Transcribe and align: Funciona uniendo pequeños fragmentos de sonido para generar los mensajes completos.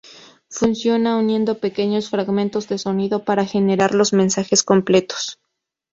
Funciona 0.49 1.15
uniendo 1.15 1.59
pequeños 1.59 2.09
fragmentos 2.09 2.67
de 2.67 2.79
sonido 2.79 3.23
para 3.23 3.45
generar 3.45 3.93
los 3.93 4.13
mensajes 4.13 4.63
completos. 4.63 5.37